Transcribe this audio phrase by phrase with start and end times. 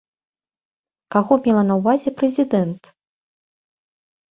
[1.15, 2.93] Каго мела на ўвазе прэзідэнт?